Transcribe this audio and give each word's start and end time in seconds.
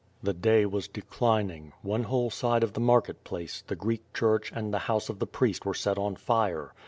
The 0.23 0.33
day 0.33 0.65
was 0.65 0.87
declining. 0.87 1.73
One 1.83 2.05
whole 2.05 2.31
side 2.31 2.63
of 2.63 2.73
the 2.73 2.79
market 2.79 3.23
place, 3.23 3.63
the 3.67 3.75
Greek 3.75 4.01
church, 4.15 4.51
and 4.51 4.73
the 4.73 4.79
house 4.89 5.09
of 5.09 5.19
the 5.19 5.27
priest 5.27 5.63
were 5.63 5.75
set 5.75 5.99
on 5.99 6.15
fire. 6.15 6.73